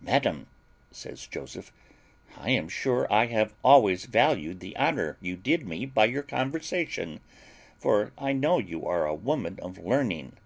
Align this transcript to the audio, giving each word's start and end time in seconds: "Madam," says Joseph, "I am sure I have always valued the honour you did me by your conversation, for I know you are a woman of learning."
"Madam," 0.00 0.46
says 0.92 1.26
Joseph, 1.26 1.72
"I 2.36 2.50
am 2.50 2.68
sure 2.68 3.12
I 3.12 3.26
have 3.26 3.52
always 3.64 4.04
valued 4.04 4.60
the 4.60 4.76
honour 4.76 5.18
you 5.20 5.34
did 5.36 5.66
me 5.66 5.86
by 5.86 6.04
your 6.04 6.22
conversation, 6.22 7.18
for 7.80 8.12
I 8.16 8.32
know 8.32 8.60
you 8.60 8.86
are 8.86 9.06
a 9.06 9.14
woman 9.16 9.58
of 9.60 9.78
learning." 9.78 10.36